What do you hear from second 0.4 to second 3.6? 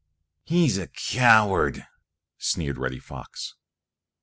"He's a coward!" sneered Reddy Fox.